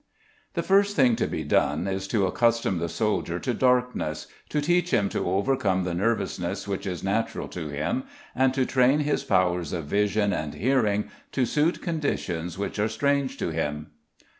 The 0.55 0.63
first 0.63 0.95
thing 0.95 1.15
to 1.17 1.27
be 1.27 1.43
done 1.43 1.85
is 1.85 2.07
to 2.07 2.25
accustom 2.25 2.79
the 2.79 2.89
soldier 2.89 3.37
to 3.41 3.53
darkness, 3.53 4.25
to 4.49 4.59
teach 4.59 4.89
him 4.89 5.09
to 5.09 5.29
overcome 5.29 5.83
the 5.83 5.93
nervousness 5.93 6.67
which 6.67 6.87
is 6.87 7.03
natural 7.03 7.47
to 7.49 7.67
him, 7.69 8.05
and 8.33 8.51
to 8.55 8.65
train 8.65 9.01
his 9.01 9.23
powers 9.23 9.71
of 9.73 9.85
vision 9.85 10.33
and 10.33 10.55
hearing 10.55 11.11
to 11.33 11.45
suit 11.45 11.83
conditions 11.83 12.57
which 12.57 12.79
are 12.79 12.89
strange 12.89 13.37
to 13.37 13.49
him. 13.51 13.91